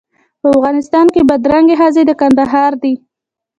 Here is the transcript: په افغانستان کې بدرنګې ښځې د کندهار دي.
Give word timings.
په 0.41 0.47
افغانستان 0.55 1.05
کې 1.13 1.21
بدرنګې 1.29 1.75
ښځې 1.81 2.03
د 2.05 2.11
کندهار 2.21 2.73
دي. 2.83 2.93